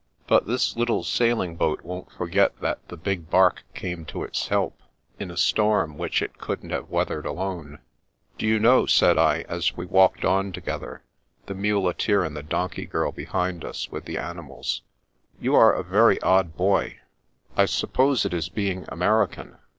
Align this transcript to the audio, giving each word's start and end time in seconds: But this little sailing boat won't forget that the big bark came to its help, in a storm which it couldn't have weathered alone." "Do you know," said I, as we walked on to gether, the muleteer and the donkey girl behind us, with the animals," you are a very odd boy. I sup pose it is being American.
But 0.25 0.47
this 0.47 0.75
little 0.75 1.03
sailing 1.03 1.57
boat 1.57 1.83
won't 1.83 2.11
forget 2.11 2.59
that 2.59 2.87
the 2.87 2.97
big 2.97 3.29
bark 3.29 3.61
came 3.75 4.03
to 4.05 4.23
its 4.23 4.47
help, 4.47 4.81
in 5.19 5.29
a 5.29 5.37
storm 5.37 5.95
which 5.95 6.23
it 6.23 6.39
couldn't 6.39 6.71
have 6.71 6.89
weathered 6.89 7.27
alone." 7.27 7.77
"Do 8.39 8.47
you 8.47 8.57
know," 8.59 8.87
said 8.87 9.19
I, 9.19 9.41
as 9.41 9.77
we 9.77 9.85
walked 9.85 10.25
on 10.25 10.53
to 10.53 10.59
gether, 10.61 11.03
the 11.45 11.53
muleteer 11.53 12.23
and 12.23 12.35
the 12.35 12.41
donkey 12.41 12.87
girl 12.87 13.11
behind 13.11 13.63
us, 13.63 13.91
with 13.91 14.05
the 14.05 14.17
animals," 14.17 14.81
you 15.39 15.53
are 15.53 15.71
a 15.71 15.83
very 15.83 16.19
odd 16.23 16.57
boy. 16.57 16.97
I 17.55 17.65
sup 17.67 17.93
pose 17.93 18.25
it 18.25 18.33
is 18.33 18.49
being 18.49 18.85
American. 18.89 19.57